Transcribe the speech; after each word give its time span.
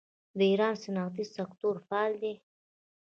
د 0.37 0.39
ایران 0.51 0.75
صنعتي 0.83 1.23
سکتور 1.35 1.75
فعال 1.87 2.13
دی. 2.21 2.33